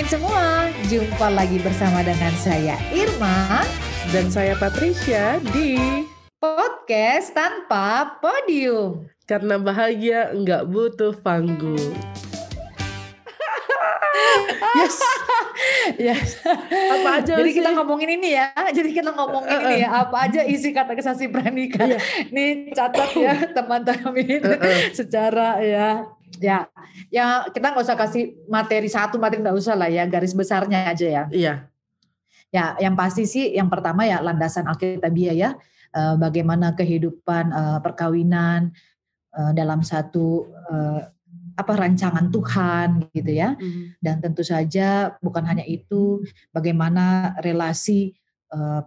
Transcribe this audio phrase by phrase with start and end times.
[0.00, 3.60] teman-teman semua, jumpa lagi bersama dengan saya Irma
[4.08, 5.76] dan saya Patricia di
[6.40, 9.04] podcast tanpa podium.
[9.28, 11.76] Karena bahagia nggak butuh panggung.
[14.80, 14.96] yes.
[16.00, 16.28] yes.
[16.72, 17.60] Apa aja Jadi sih?
[17.60, 18.56] kita ngomongin ini ya.
[18.72, 19.68] Jadi kita ngomongin uh, uh.
[19.68, 19.88] ini ya.
[20.00, 21.84] Apa aja isi kata kesasi pranika.
[21.84, 22.00] Yeah.
[22.32, 24.80] Nih catat ya teman-teman uh, uh.
[24.96, 26.08] secara ya
[26.38, 26.70] ya
[27.10, 31.06] ya kita nggak usah kasih materi satu materi nggak usah lah ya garis besarnya aja
[31.06, 31.24] ya.
[31.32, 31.54] Iya.
[32.50, 35.50] Ya yang pasti sih yang pertama ya landasan alkitabiah ya
[35.94, 38.70] uh, bagaimana kehidupan uh, perkawinan
[39.34, 40.46] uh, dalam satu
[41.58, 43.58] apa rancangan Tuhan gitu ya.
[43.58, 43.98] Mm.
[43.98, 46.22] dan tentu saja bukan hanya itu
[46.54, 48.14] bagaimana relasi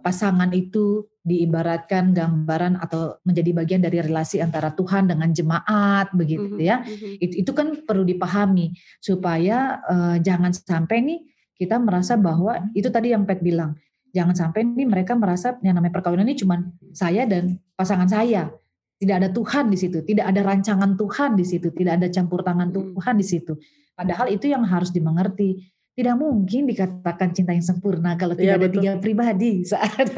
[0.04, 6.60] pasangan itu diibaratkan gambaran atau menjadi bagian dari relasi antara Tuhan dengan jemaat begitu mm
[6.60, 6.68] -hmm.
[6.68, 6.76] ya.
[6.84, 7.24] Mm -hmm.
[7.24, 11.20] Itu itu kan perlu dipahami supaya uh, jangan sampai nih
[11.56, 13.72] kita merasa bahwa itu tadi yang Pet bilang.
[14.14, 16.62] Jangan sampai nih mereka merasa yang namanya perkawinan ini cuma
[16.94, 18.46] saya dan pasangan saya.
[18.94, 22.70] Tidak ada Tuhan di situ, tidak ada rancangan Tuhan di situ, tidak ada campur tangan
[22.70, 23.58] Tuhan di situ.
[23.98, 25.66] Padahal itu yang harus dimengerti.
[25.94, 30.10] Tidak mungkin dikatakan cinta yang sempurna kalau tidak ya, ada tiga pribadi saat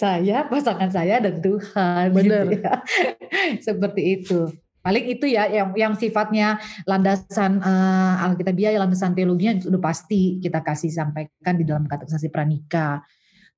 [0.00, 2.12] saya, pasangan saya dan Tuhan.
[2.12, 2.44] Benar.
[2.48, 2.74] Gitu ya.
[3.66, 4.50] Seperti itu.
[4.80, 6.56] Paling itu ya yang yang sifatnya
[6.88, 13.04] landasan uh, Alkitabiah, landasan teologinya sudah pasti kita kasih sampaikan di dalam katekisasi pranika.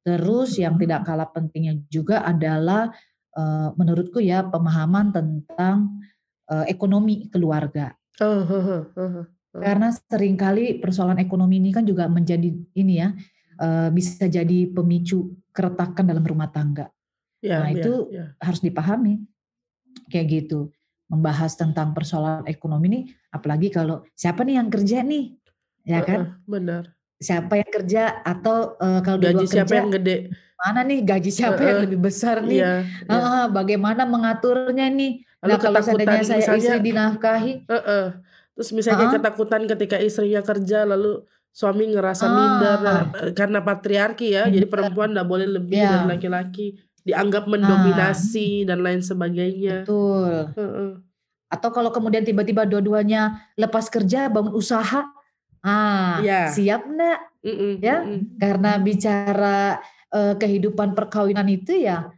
[0.03, 2.91] Terus yang tidak kalah pentingnya juga adalah
[3.39, 6.03] uh, menurutku ya pemahaman tentang
[6.51, 7.95] uh, ekonomi keluarga.
[8.19, 9.27] Oh, oh, oh, oh, oh.
[9.63, 13.15] Karena sering kali persoalan ekonomi ini kan juga menjadi ini ya
[13.63, 16.91] uh, bisa jadi pemicu keretakan dalam rumah tangga.
[17.43, 18.35] Ya, nah ya, itu ya.
[18.43, 19.23] harus dipahami
[20.11, 20.75] kayak gitu.
[21.07, 25.37] Membahas tentang persoalan ekonomi ini, apalagi kalau siapa nih yang kerja nih,
[25.85, 26.21] ya kan?
[26.25, 26.83] Uh, benar.
[27.21, 30.17] Siapa yang kerja atau uh, kalau gaji siapa kerja, yang gede?
[30.57, 32.65] Mana nih gaji siapa uh, yang lebih besar nih?
[32.65, 32.73] Iya,
[33.07, 35.21] uh, uh, bagaimana mengaturnya nih?
[35.43, 38.07] Lalu nah kalau seandainya saya misalnya, istri dinafkahi, uh, uh.
[38.53, 42.33] Terus misalnya uh, ketakutan ketika istrinya kerja lalu suami ngerasa ah.
[42.33, 43.03] minder nah,
[43.37, 46.01] karena patriarki ya, jadi perempuan tidak boleh lebih yeah.
[46.01, 46.67] dari laki-laki,
[47.05, 48.73] dianggap mendominasi ah.
[48.73, 49.85] dan lain sebagainya.
[49.85, 50.49] Betul.
[50.57, 50.91] Uh -uh.
[51.53, 55.05] Atau kalau kemudian tiba-tiba dua-duanya lepas kerja bangun usaha,
[55.61, 56.49] ah yeah.
[56.49, 58.19] siap -mm, ya, mm -mm.
[58.41, 59.77] karena bicara
[60.09, 62.09] uh, kehidupan perkawinan itu ya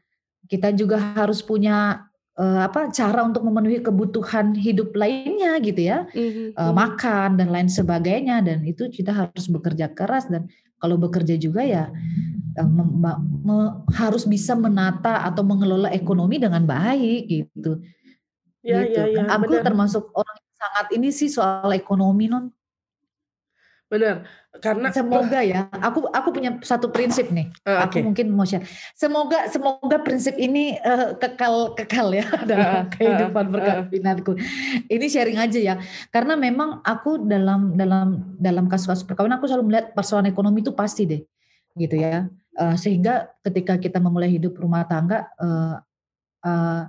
[0.46, 2.06] kita juga harus punya
[2.38, 6.58] uh, apa cara untuk memenuhi kebutuhan hidup lainnya gitu ya mm-hmm.
[6.58, 11.62] uh, makan dan lain sebagainya dan itu kita harus bekerja keras dan kalau bekerja juga
[11.64, 11.90] ya
[12.58, 17.80] uh, me- me- harus bisa menata atau mengelola ekonomi dengan baik gitu
[18.64, 19.00] ya, gitu.
[19.00, 19.64] ya, ya, aku benar.
[19.64, 22.50] termasuk orang yang sangat ini sih soal ekonomi non
[23.94, 24.26] Benar.
[24.58, 27.50] Karena semoga ya, aku aku punya satu prinsip nih.
[27.62, 28.66] Uh, aku mungkin mau share.
[28.98, 34.32] Semoga semoga prinsip ini uh, kekal kekal ya dalam uh, kehidupan uh, perkawinanku.
[34.90, 35.74] Ini sharing aja ya.
[36.10, 41.06] Karena memang aku dalam dalam dalam kasus-kasus perkawinan aku selalu melihat persoalan ekonomi itu pasti
[41.06, 41.22] deh.
[41.78, 42.26] Gitu ya.
[42.54, 45.78] Uh, sehingga ketika kita memulai hidup rumah tangga uh,
[46.46, 46.82] uh,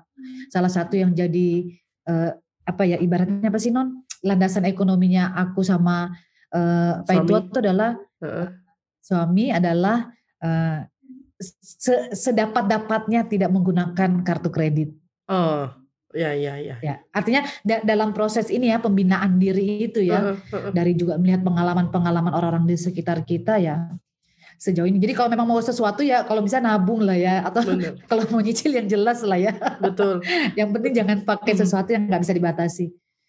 [0.50, 1.70] salah satu yang jadi
[2.10, 2.34] uh,
[2.66, 6.10] apa ya ibaratnya apa sih non landasan ekonominya aku sama
[6.56, 7.92] uh, Pak Tua itu adalah
[8.24, 8.48] uh.
[9.04, 10.08] suami adalah
[10.40, 10.80] uh,
[12.16, 14.90] sedapat-dapatnya tidak menggunakan kartu kredit.
[15.28, 15.68] Oh,
[16.16, 16.76] ya ya ya.
[16.80, 20.72] Ya, artinya da dalam proses ini ya pembinaan diri itu ya uh, uh, uh.
[20.72, 23.92] dari juga melihat pengalaman-pengalaman orang-orang di sekitar kita ya
[24.56, 24.98] sejauh ini.
[25.04, 27.62] Jadi kalau memang mau sesuatu ya kalau bisa nabung lah ya atau
[28.10, 29.54] kalau mau nyicil yang jelas lah ya.
[29.84, 30.24] Betul.
[30.60, 32.86] yang penting jangan pakai sesuatu yang nggak bisa dibatasi.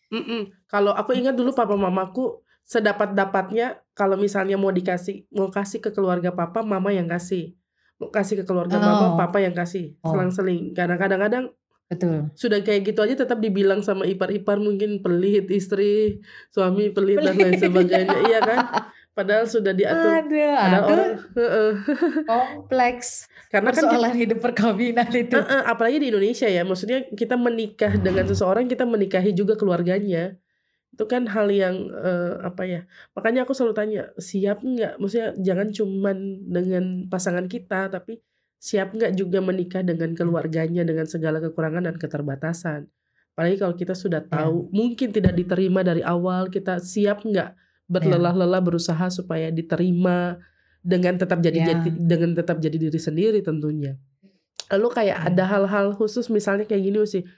[0.06, 0.40] Mm -mm.
[0.70, 6.34] Kalau aku ingat dulu papa mamaku sedapat-dapatnya kalau misalnya mau dikasih mau kasih ke keluarga
[6.34, 7.54] papa mama yang kasih.
[7.96, 8.82] Mau kasih ke keluarga oh.
[8.82, 9.94] mama papa yang kasih.
[10.02, 10.12] Oh.
[10.12, 10.74] selang-seling.
[10.74, 11.54] Karena kadang-kadang
[11.86, 12.28] betul.
[12.34, 16.18] sudah kayak gitu aja tetap dibilang sama ipar-ipar mungkin pelit istri
[16.50, 17.26] suami pelit, pelit.
[17.30, 18.16] dan lain sebagainya.
[18.26, 18.58] Iya kan?
[19.16, 20.12] Padahal sudah diatur.
[20.12, 21.12] Ada ada orang
[22.28, 25.38] kompleks karena kan persoalan kita, hidup perkawinan itu.
[25.38, 26.66] Uh, uh, apalagi di Indonesia ya.
[26.66, 30.36] Maksudnya kita menikah dengan seseorang kita menikahi juga keluarganya
[30.96, 32.80] itu kan hal yang uh, apa ya
[33.12, 36.16] makanya aku selalu tanya siap nggak maksudnya jangan cuman
[36.48, 38.24] dengan pasangan kita tapi
[38.56, 42.88] siap nggak juga menikah dengan keluarganya dengan segala kekurangan dan keterbatasan
[43.36, 44.72] apalagi kalau kita sudah tahu ya.
[44.72, 47.52] mungkin tidak diterima dari awal kita siap nggak
[47.92, 50.40] berlelah-lelah berusaha supaya diterima
[50.80, 51.66] dengan tetap jadi, ya.
[51.76, 54.00] jadi dengan tetap jadi diri sendiri tentunya
[54.72, 55.28] lalu kayak ya.
[55.28, 57.28] ada hal-hal khusus misalnya kayak gini sih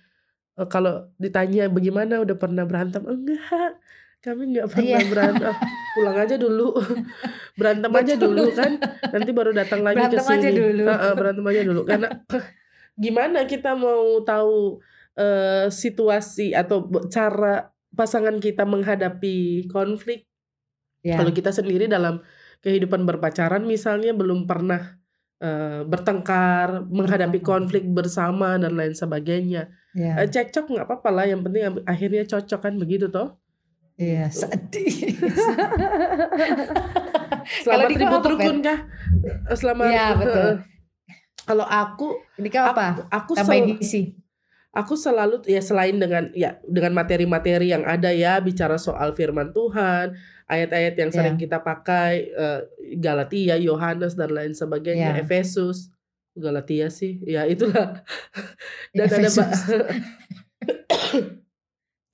[0.66, 3.78] kalau ditanya bagaimana udah pernah berantem enggak
[4.18, 5.06] Kami nggak pernah iya.
[5.06, 5.54] berantem.
[5.94, 6.74] Pulang aja dulu.
[7.58, 8.74] berantem aja dulu kan.
[9.14, 10.82] Nanti baru datang lagi ke sini.
[10.82, 11.86] Uh, uh, berantem aja dulu.
[11.86, 12.10] Karena
[12.98, 14.82] gimana kita mau tahu
[15.14, 20.26] uh, situasi atau cara pasangan kita menghadapi konflik
[21.02, 21.18] yeah.
[21.18, 22.20] kalau kita sendiri dalam
[22.62, 24.98] kehidupan berpacaran misalnya belum pernah
[25.42, 30.14] uh, bertengkar menghadapi konflik bersama dan lain sebagainya yeah.
[30.22, 33.34] uh, cekcok nggak apa-apa lah yang penting akhirnya cocok kan begitu toh
[33.98, 34.94] Iya, sedih.
[37.66, 38.86] Selamat ribut rukun kah?
[39.58, 39.90] Selamat.
[39.90, 40.50] Iya, betul.
[41.42, 43.10] Kalau aku, ini apa?
[43.10, 44.14] Aku, aku sel,
[44.70, 50.14] aku selalu ya selain dengan ya dengan materi-materi yang ada ya bicara soal firman Tuhan,
[50.46, 51.42] ayat-ayat yang sering yeah.
[51.42, 52.62] kita pakai uh,
[53.02, 55.22] Galatia, Yohanes dan lain sebagainya, yeah.
[55.26, 55.90] Efesus,
[56.36, 58.04] Galatia sih, ya itulah.
[58.96, 59.28] dan ada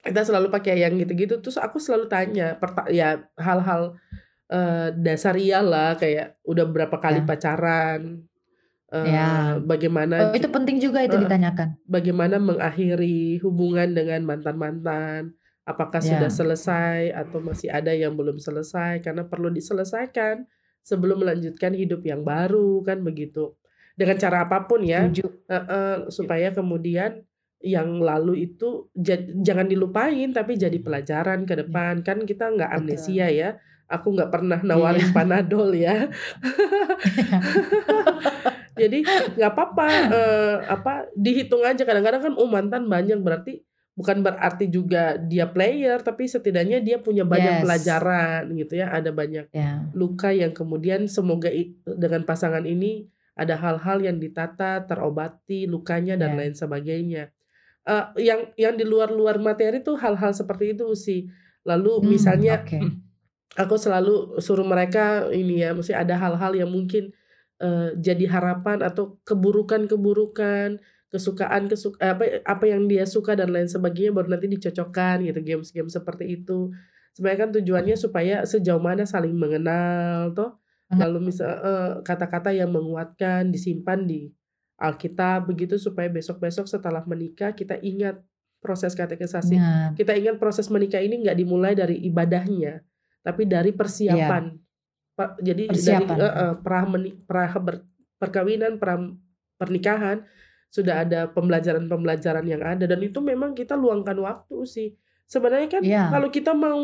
[0.04, 1.40] kita selalu pakai yang gitu-gitu.
[1.40, 2.60] Terus aku selalu tanya
[2.92, 3.96] ya hal-hal
[4.52, 7.28] uh, dasar iyalah kayak udah berapa kali yeah.
[7.28, 8.00] pacaran
[8.92, 9.28] uh, ya.
[9.64, 11.80] bagaimana oh, itu penting juga itu uh, ditanyakan.
[11.88, 15.32] Bagaimana mengakhiri hubungan dengan mantan-mantan?
[15.64, 16.20] Apakah yeah.
[16.20, 19.00] sudah selesai atau masih ada yang belum selesai?
[19.00, 20.44] Karena perlu diselesaikan
[20.84, 23.56] sebelum melanjutkan hidup yang baru kan begitu
[23.94, 27.22] dengan cara apa pun ya uh, uh, supaya kemudian
[27.64, 28.92] yang lalu itu
[29.40, 31.60] jangan dilupain tapi jadi pelajaran ke iya.
[31.64, 33.56] depan kan kita nggak amnesia ya
[33.88, 34.68] aku nggak pernah iya.
[34.68, 35.14] nawarin iya.
[35.16, 35.96] panadol ya
[38.80, 38.98] jadi
[39.38, 43.64] nggak apa-apa uh, apa dihitung aja kadang-kadang kan oh mantan banyak berarti
[43.94, 47.64] bukan berarti juga dia player tapi setidaknya dia punya banyak yes.
[47.64, 49.86] pelajaran gitu ya ada banyak yeah.
[49.94, 51.46] luka yang kemudian semoga
[51.86, 56.38] dengan pasangan ini ada hal-hal yang ditata terobati lukanya dan yeah.
[56.38, 57.34] lain sebagainya
[57.88, 61.28] uh, yang yang di luar-luar materi tuh hal-hal seperti itu sih.
[61.64, 62.80] Lalu hmm, misalnya okay.
[63.62, 67.12] aku selalu suruh mereka ini ya, mesti ada hal-hal yang mungkin
[67.60, 70.80] uh, jadi harapan atau keburukan-keburukan,
[71.12, 75.94] kesukaan kesuk apa apa yang dia suka dan lain sebagainya baru nanti dicocokkan gitu games-games
[75.94, 76.72] seperti itu.
[77.14, 80.58] Sebenarnya kan tujuannya supaya sejauh mana saling mengenal toh.
[80.92, 84.28] Lalu misal uh, kata-kata yang menguatkan disimpan di
[84.76, 88.20] Alkitab begitu supaya besok-besok setelah menikah kita ingat
[88.60, 89.56] proses katekisasi.
[89.56, 89.92] Ya.
[89.96, 92.80] Kita ingat proses menikah ini nggak dimulai dari ibadahnya,
[93.24, 94.44] tapi dari persiapan.
[95.14, 95.26] Ya.
[95.54, 96.16] Jadi persiapan.
[96.18, 97.86] dari uh, uh, pra, meni, pra ber,
[98.18, 98.98] perkawinan, pra
[99.54, 100.26] pernikahan
[100.74, 104.88] sudah ada pembelajaran-pembelajaran yang ada dan itu memang kita luangkan waktu sih.
[105.30, 106.10] Sebenarnya kan ya.
[106.10, 106.82] kalau kita mau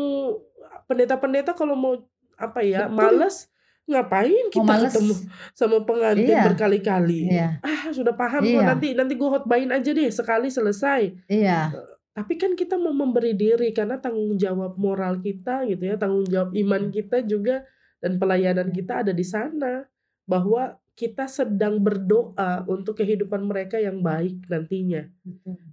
[0.87, 1.93] pendeta-pendeta kalau mau
[2.39, 2.95] apa ya, Betul.
[2.95, 3.50] males
[3.91, 5.13] ngapain kita oh, ketemu
[5.51, 6.47] sama pengantin iya.
[6.47, 7.21] berkali-kali?
[7.27, 7.47] Iya.
[7.59, 8.55] ah sudah paham iya.
[8.55, 11.27] kok nanti nanti gue hotbain aja deh sekali selesai.
[11.27, 11.75] Iya.
[11.75, 16.27] Eh, tapi kan kita mau memberi diri karena tanggung jawab moral kita gitu ya tanggung
[16.27, 17.67] jawab iman kita juga
[17.99, 19.83] dan pelayanan kita ada di sana.
[20.25, 25.07] Bahwa kita sedang berdoa untuk kehidupan mereka yang baik nantinya.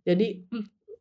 [0.02, 0.46] Jadi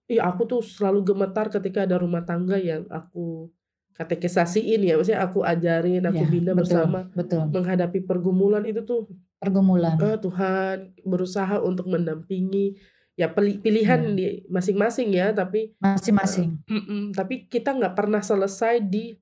[0.08, 3.52] ya aku tuh selalu gemetar ketika ada rumah tangga yang aku
[3.98, 7.50] katekisasiin ya maksudnya aku ajarin aku ya, bina betul, bersama betul.
[7.50, 9.10] menghadapi pergumulan itu tuh
[9.42, 12.78] pergumulan oh, Tuhan berusaha untuk mendampingi
[13.18, 14.14] ya pilihan ya.
[14.14, 19.18] di masing-masing ya tapi masing-masing uh, mm -mm, tapi kita nggak pernah selesai di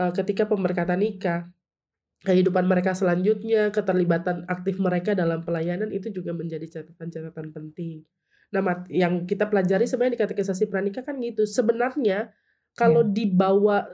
[0.00, 1.52] uh, ketika pemberkatan nikah
[2.24, 8.00] kehidupan mereka selanjutnya keterlibatan aktif mereka dalam pelayanan itu juga menjadi catatan-catatan penting
[8.48, 12.32] nah yang kita pelajari sebenarnya di katekisasi pranikah kan gitu sebenarnya
[12.72, 13.12] kalau ya.
[13.12, 13.84] dibawa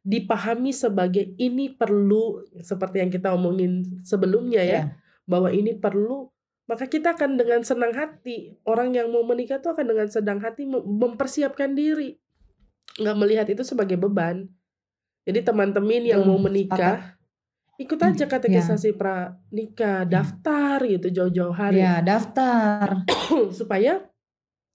[0.00, 4.86] dipahami sebagai ini perlu seperti yang kita omongin sebelumnya ya, yeah.
[5.28, 6.32] bahwa ini perlu
[6.70, 10.70] maka kita akan dengan senang hati orang yang mau menikah itu akan dengan senang hati
[10.70, 12.14] mempersiapkan diri
[12.94, 14.46] nggak melihat itu sebagai beban
[15.26, 17.18] jadi teman-teman yang mau menikah
[17.80, 18.98] ikut aja hmm, katekisasi yeah.
[18.98, 20.08] pranikah iya.
[20.08, 23.02] daftar gitu jauh-jauh hari ya daftar
[23.58, 24.06] supaya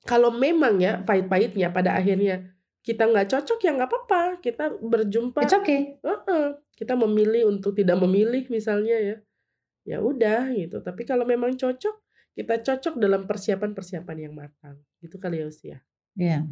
[0.03, 2.54] kalau memang ya pahit-pahitnya pada akhirnya
[2.85, 4.21] kita nggak cocok ya nggak apa-apa.
[4.45, 5.41] Kita berjumpa.
[5.41, 5.97] It's okay.
[6.05, 6.47] uh -uh.
[6.77, 9.17] kita memilih untuk tidak memilih misalnya ya.
[9.85, 10.85] Ya udah gitu.
[10.85, 11.95] Tapi kalau memang cocok
[12.37, 14.77] kita cocok dalam persiapan-persiapan yang matang.
[15.01, 15.77] Itu kali ya usia
[16.13, 16.45] Iya.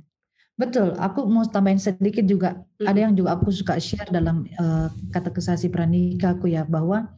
[0.58, 0.98] Betul.
[0.98, 2.58] Aku mau tambahin sedikit juga.
[2.82, 2.90] Hmm.
[2.90, 6.66] ada yang juga aku suka share dalam uh, kata kesasi pranikah aku ya.
[6.66, 7.14] Bahwa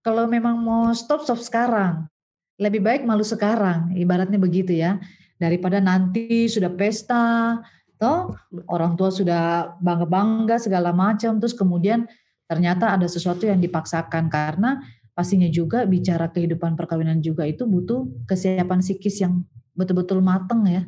[0.00, 2.08] kalau memang mau stop stop sekarang
[2.56, 3.92] lebih baik malu sekarang.
[3.92, 5.02] Ibaratnya begitu ya.
[5.36, 7.58] Daripada nanti sudah pesta
[8.02, 8.34] toh
[8.66, 12.10] orang tua sudah bangga-bangga segala macam terus kemudian
[12.52, 14.28] ternyata ada sesuatu yang dipaksakan.
[14.28, 14.82] Karena
[15.14, 20.82] pastinya juga bicara kehidupan perkawinan juga itu butuh kesiapan psikis yang betul-betul mateng ya.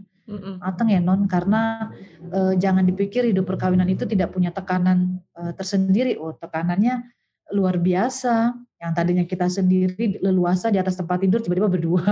[0.60, 1.24] Matang ya non.
[1.24, 6.20] Karena e, jangan dipikir hidup perkawinan itu tidak punya tekanan e, tersendiri.
[6.20, 7.00] Oh tekanannya
[7.56, 8.52] luar biasa.
[8.80, 12.04] Yang tadinya kita sendiri leluasa di atas tempat tidur tiba-tiba berdua.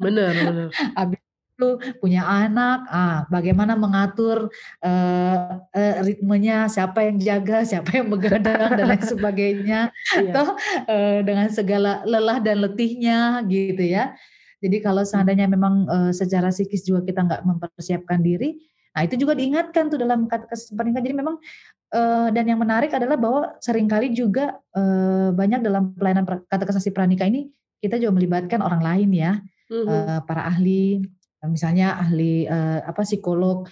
[0.00, 0.68] Benar benar.
[1.00, 1.25] Habis
[1.56, 4.52] itu punya anak, ah, bagaimana mengatur
[4.84, 9.80] uh, uh, ritmenya, siapa yang jaga, siapa yang begadang dan lain sebagainya,
[10.20, 10.32] iya.
[10.36, 10.52] toh
[10.84, 14.12] uh, dengan segala lelah dan letihnya gitu ya.
[14.60, 15.10] Jadi kalau hmm.
[15.16, 18.60] seandainya memang uh, secara psikis juga kita nggak mempersiapkan diri,
[18.92, 21.08] nah itu juga diingatkan tuh dalam kata pernikahan.
[21.08, 21.40] Jadi memang
[21.96, 26.92] uh, dan yang menarik adalah bahwa sering kali juga uh, banyak dalam pelayanan kata kesasi
[26.92, 27.48] pranikah ini
[27.80, 29.32] kita juga melibatkan orang lain ya,
[29.68, 29.86] mm -hmm.
[29.88, 31.04] uh, para ahli,
[31.48, 33.66] misalnya ahli uh, apa psikolog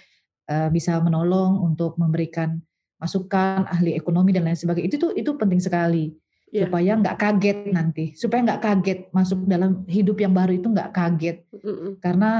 [0.49, 2.59] uh, bisa menolong untuk memberikan
[2.95, 4.87] masukan ahli ekonomi dan lain sebagainya.
[4.89, 6.15] Itu tuh itu penting sekali
[6.49, 6.67] yeah.
[6.67, 8.05] supaya nggak kaget nanti.
[8.15, 11.37] Supaya nggak kaget masuk dalam hidup yang baru itu nggak kaget.
[11.51, 11.91] Mm -mm.
[11.99, 12.31] karena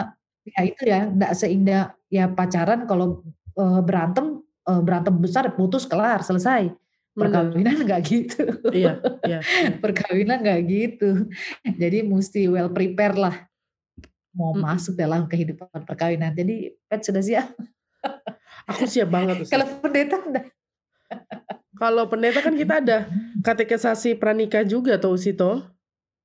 [0.45, 3.25] ya itu ya nggak seindah ya pacaran kalau
[3.57, 6.71] uh, berantem uh, berantem besar putus kelar selesai.
[7.15, 8.43] Perkawinan nggak gitu.
[8.75, 9.71] Iya, iya, iya.
[9.83, 11.31] perkawinan nggak gitu.
[11.63, 13.35] Jadi mesti well prepare lah
[14.35, 14.61] mau hmm.
[14.61, 16.35] masuk dalam kehidupan perkawinan.
[16.35, 17.47] Jadi pet sudah siap.
[18.69, 19.47] Aku siap banget.
[19.47, 20.45] Kalau pendeta enggak.
[21.75, 22.97] Kalau pendeta kan kita ada
[23.43, 25.63] katekisasi pranikah juga tuh Sito.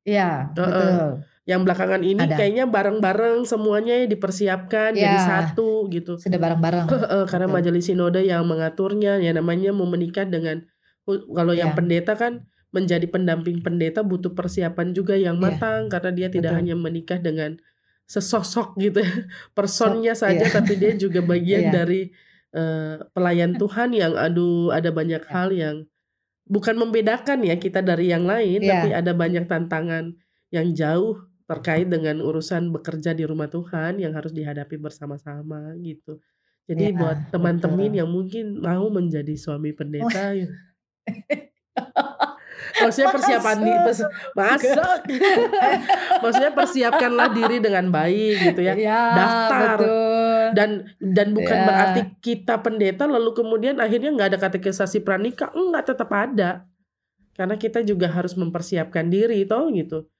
[0.06, 0.66] Iya, uh -uh.
[0.66, 1.10] betul.
[1.48, 2.36] Yang belakangan ini ada.
[2.38, 6.14] kayaknya bareng-bareng semuanya dipersiapkan ya, jadi satu gitu.
[6.14, 6.86] Sudah bareng-bareng.
[7.26, 7.56] Karena betul.
[7.58, 10.62] majelis sinode yang mengaturnya ya namanya mau menikah dengan
[11.10, 11.76] kalau yang ya.
[11.76, 15.42] pendeta kan menjadi pendamping pendeta butuh persiapan juga yang iya.
[15.42, 15.98] matang ya.
[15.98, 16.60] karena dia tidak Betul.
[16.62, 17.58] hanya menikah dengan
[18.10, 19.14] sesosok gitu ya
[19.56, 20.50] personnya so, saja yeah.
[20.50, 21.74] tapi dia juga bagian yeah.
[21.74, 22.10] dari
[22.58, 25.30] uh, pelayan Tuhan yang aduh ada banyak yeah.
[25.30, 25.76] hal yang
[26.50, 28.82] bukan membedakan ya kita dari yang lain yeah.
[28.82, 30.18] tapi ada banyak tantangan
[30.50, 36.22] yang jauh terkait dengan urusan bekerja di rumah Tuhan yang harus dihadapi bersama-sama gitu.
[36.70, 41.49] Jadi yeah, buat teman-teman yang mungkin mau menjadi suami pendeta oh.
[42.86, 44.00] Maksudnya persiapan di pers
[44.32, 45.00] masuk
[46.22, 49.76] maksudnya persiapkanlah diri dengan baik gitu ya, ya daftar.
[49.80, 50.46] betul.
[50.56, 51.66] dan dan bukan ya.
[51.66, 55.50] berarti kita pendeta lalu kemudian akhirnya nggak ada katekisasi pranikah.
[55.54, 56.66] Enggak tetap ada.
[57.34, 60.10] Karena kita juga harus mempersiapkan diri toh gitu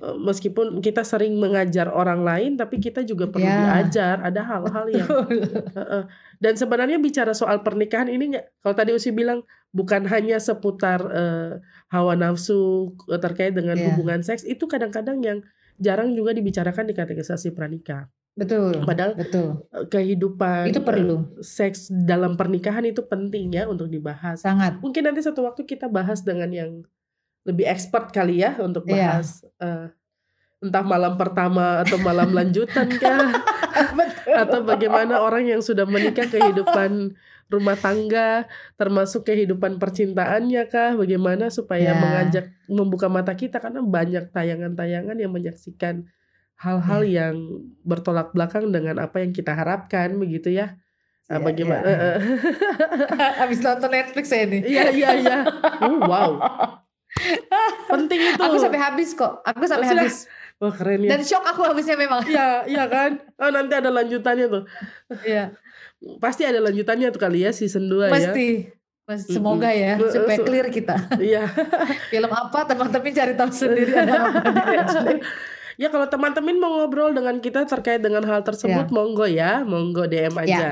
[0.00, 3.80] meskipun kita sering mengajar orang lain tapi kita juga perlu yeah.
[3.80, 5.08] diajar ada hal-hal yang
[5.72, 6.02] uh, uh.
[6.36, 9.40] dan sebenarnya bicara soal pernikahan ini kalau tadi Usi bilang
[9.72, 11.50] bukan hanya seputar uh,
[11.88, 13.88] hawa nafsu terkait dengan yeah.
[13.92, 15.38] hubungan seks itu kadang-kadang yang
[15.80, 22.84] jarang juga dibicarakan di kategorisasi pranikah betul padahal betul kehidupan itu perlu seks dalam pernikahan
[22.84, 26.84] itu penting ya untuk dibahas sangat mungkin nanti satu waktu kita bahas dengan yang
[27.46, 29.22] lebih expert kali ya untuk iya.
[29.22, 29.62] bahas yeah.
[29.62, 29.86] uh,
[30.58, 33.30] entah malam pertama atau malam lanjutan kah
[34.42, 37.14] atau bagaimana orang yang sudah menikah kehidupan
[37.46, 42.00] rumah tangga termasuk kehidupan percintaannya kah bagaimana supaya yeah.
[42.02, 46.10] mengajak membuka mata kita karena banyak tayangan-tayangan yang menyaksikan
[46.58, 47.30] hal-hal yeah.
[47.30, 50.74] yang bertolak belakang dengan apa yang kita harapkan begitu ya
[51.26, 51.82] Nah, bagaimana?
[51.82, 52.16] Yeah.
[53.42, 54.62] Habis nonton Netflix saya ini.
[54.62, 55.38] Iya iya iya.
[55.82, 56.30] Oh, wow.
[57.90, 58.42] Penting itu.
[58.42, 59.40] Aku sampai habis kok.
[59.42, 60.04] Aku sampai Sudah.
[60.04, 60.16] habis.
[60.56, 61.10] Wah keren ya.
[61.16, 62.24] Dan shock aku habisnya memang.
[62.24, 63.20] Iya, iya kan?
[63.36, 64.64] Oh nanti ada lanjutannya tuh.
[65.24, 65.52] Iya.
[66.20, 68.12] Pasti ada lanjutannya tuh kali ya season 2 ya.
[68.12, 68.48] Pasti.
[69.06, 69.38] Pasti.
[69.38, 70.96] Semoga ya supaya clear kita.
[71.20, 71.46] Iya.
[72.12, 75.22] Film apa teman-teman cari tahu sendiri ada apa
[75.76, 78.92] Ya kalau teman-teman mau ngobrol dengan kita terkait dengan hal tersebut ya.
[78.92, 80.42] monggo ya, monggo DM ya.
[80.42, 80.68] aja.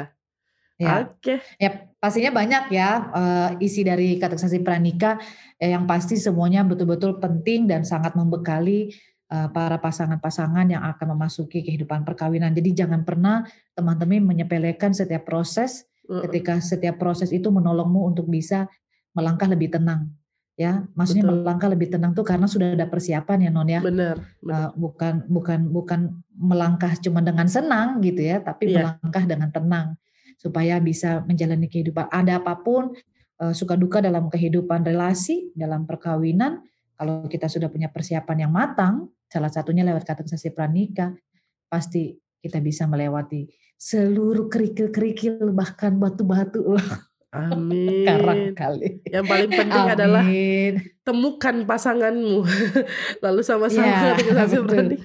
[0.80, 0.94] Ya.
[1.06, 1.38] Oke.
[1.38, 1.38] Okay.
[1.60, 1.70] Ya
[2.04, 5.16] pastinya banyak ya uh, isi dari kategorisasi pranikah
[5.56, 8.92] eh, yang pasti semuanya betul-betul penting dan sangat membekali
[9.32, 12.52] uh, para pasangan-pasangan yang akan memasuki kehidupan perkawinan.
[12.52, 18.68] Jadi jangan pernah teman-teman menyepelekan setiap proses ketika setiap proses itu menolongmu untuk bisa
[19.16, 20.12] melangkah lebih tenang.
[20.60, 21.40] Ya, maksudnya Betul.
[21.40, 23.80] melangkah lebih tenang tuh karena sudah ada persiapan ya non ya.
[23.80, 24.20] Benar.
[24.44, 24.68] benar.
[24.68, 26.00] Uh, bukan bukan bukan
[26.36, 28.92] melangkah cuma dengan senang gitu ya, tapi yeah.
[28.92, 29.96] melangkah dengan tenang
[30.36, 32.10] supaya bisa menjalani kehidupan.
[32.10, 32.94] Ada apa pun
[33.40, 36.62] uh, suka duka dalam kehidupan relasi, dalam perkawinan,
[36.94, 41.10] kalau kita sudah punya persiapan yang matang, salah satunya lewat kategorisasi pranikah,
[41.66, 46.62] pasti kita bisa melewati seluruh kerikil-kerikil bahkan batu-batu.
[47.34, 48.06] Amin.
[48.06, 49.02] Karang kali.
[49.10, 49.94] Yang paling penting Amin.
[49.98, 50.24] adalah
[51.02, 52.46] temukan pasanganmu,
[53.26, 55.02] lalu sama-sama ya, kategorisasi pranikah.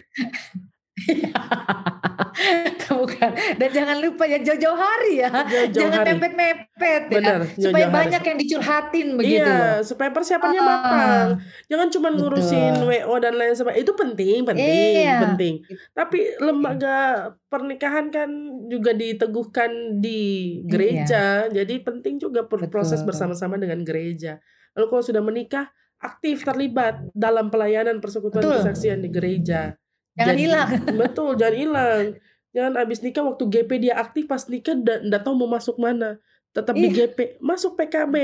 [3.20, 3.32] Bukan.
[3.60, 5.30] Dan jangan lupa ya jauh-jauh hari ya.
[5.30, 7.18] Jauh-jauh jangan mepet-mepet ya.
[7.20, 7.96] Benar, Supaya hari.
[8.00, 9.78] banyak yang dicurhatin begitu Iya, loh.
[9.84, 11.28] supaya persiapannya Ah, matang.
[11.68, 12.20] Jangan cuma betul.
[12.24, 13.84] ngurusin WO dan lain sebagainya.
[13.84, 15.18] Itu penting, penting, Iya.
[15.22, 15.54] penting.
[15.92, 16.98] Tapi lembaga
[17.46, 18.30] pernikahan kan
[18.66, 20.22] juga diteguhkan di
[20.66, 21.50] gereja.
[21.50, 23.04] Jadi penting juga proses Iya.
[23.04, 23.08] Betul.
[23.12, 24.40] bersama-sama dengan gereja.
[24.74, 25.68] Lalu kalau sudah menikah,
[26.00, 28.56] aktif terlibat dalam pelayanan persekutuan Betul.
[28.64, 29.76] kesaksian di gereja.
[30.16, 30.70] Jangan hilang.
[30.96, 32.04] Betul, jangan hilang.
[32.50, 36.18] Jangan abis nikah waktu GP dia aktif pas nikah nggak tahu mau masuk mana.
[36.50, 37.06] Tetap di Iya.
[37.06, 38.16] GP, masuk PKB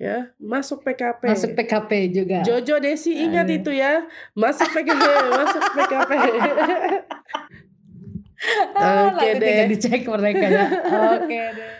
[0.00, 1.28] ya, masuk PKP.
[1.28, 2.40] Masuk PKP juga.
[2.40, 3.56] Jojo Desi ingat Aduh.
[3.58, 4.00] itu ya,
[4.32, 6.12] masuk PKB, masuk PKP.
[9.06, 9.66] Oke nanti deh.
[9.68, 10.64] dicek mereka ya.
[11.16, 11.72] Oke deh.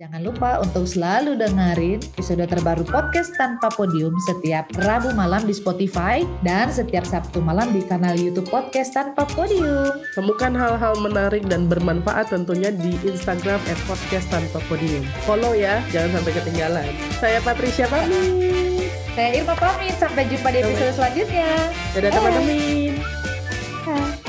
[0.00, 6.24] Jangan lupa untuk selalu dengerin episode terbaru podcast tanpa podium setiap Rabu malam di Spotify
[6.40, 9.92] dan setiap Sabtu malam di kanal YouTube podcast tanpa podium.
[10.16, 15.04] Temukan hal-hal menarik dan bermanfaat tentunya di Instagram @podcast tanpa podium.
[15.28, 16.88] Follow ya, jangan sampai ketinggalan.
[17.20, 18.88] Saya Patricia pamit.
[19.12, 21.48] Saya Irma pamit, sampai jumpa di episode selanjutnya.
[21.92, 22.96] Dadah teman-teman.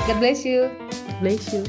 [0.04, 0.68] God bless you.
[1.24, 1.64] Bless you.